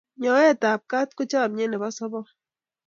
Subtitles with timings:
[0.21, 2.25] nyowet ab kat ko chamyet nebo sobon